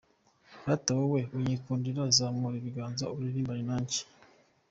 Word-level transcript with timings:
Rata, 0.67 0.91
wowe 0.99 1.21
unyikundira, 1.37 2.01
Zamura 2.17 2.55
ibiganza 2.61 3.03
uririmbane 3.15 3.63
nanjye”. 3.69 3.99